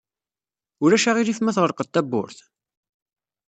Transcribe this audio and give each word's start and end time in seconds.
Ulac 0.83 1.05
aɣilif 1.09 1.39
ma 1.41 1.55
tɣelqeḍ 1.55 1.87
tawwurt? 1.89 2.37